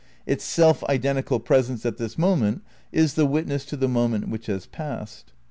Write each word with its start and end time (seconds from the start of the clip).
Its 0.25 0.43
self 0.43 0.83
identical 0.85 1.39
presence 1.39 1.85
at 1.85 1.97
this 1.97 2.17
moment 2.17 2.63
is 2.91 3.13
the 3.13 3.27
witness 3.27 3.63
to 3.65 3.77
the 3.77 3.87
moment 3.87 4.29
which 4.29 4.47
has 4.47 4.65
passed. 4.65 5.31